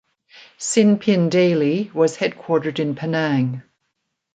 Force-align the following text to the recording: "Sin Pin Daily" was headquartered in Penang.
"Sin 0.57 0.97
Pin 0.97 1.29
Daily" 1.29 1.91
was 1.93 2.17
headquartered 2.17 2.79
in 2.79 2.95
Penang. 2.95 3.61